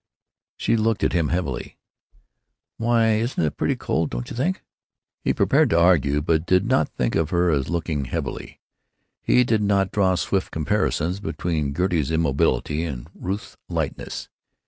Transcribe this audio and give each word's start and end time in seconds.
She 0.57 0.75
looked 0.77 1.03
at 1.03 1.13
him 1.13 1.27
heavily. 1.27 1.77
"Why, 2.77 3.11
isn't 3.17 3.43
it 3.45 3.55
pretty 3.55 3.75
cold, 3.75 4.09
don't 4.09 4.27
you 4.31 4.35
think?" 4.35 4.63
He 5.23 5.31
prepared 5.31 5.69
to 5.69 5.79
argue, 5.79 6.23
but 6.23 6.39
he 6.39 6.39
did 6.55 6.65
not 6.65 6.89
think 6.89 7.13
of 7.13 7.29
her 7.29 7.51
as 7.51 7.69
looking 7.69 8.05
heavily. 8.05 8.59
He 9.21 9.43
did 9.43 9.61
not 9.61 9.91
draw 9.91 10.15
swift 10.15 10.49
comparisons 10.49 11.19
between 11.19 11.75
Gertie's 11.75 12.09
immobility 12.09 12.83
and 12.83 13.11
Ruth's 13.13 13.57
lightness. 13.69 14.27